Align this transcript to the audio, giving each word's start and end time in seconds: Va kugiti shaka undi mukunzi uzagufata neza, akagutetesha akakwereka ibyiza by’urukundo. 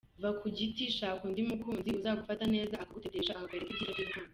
Va 0.21 0.29
kugiti 0.41 0.83
shaka 0.97 1.23
undi 1.27 1.41
mukunzi 1.49 1.89
uzagufata 1.99 2.43
neza, 2.53 2.73
akagutetesha 2.83 3.31
akakwereka 3.33 3.71
ibyiza 3.73 3.91
by’urukundo. 3.95 4.29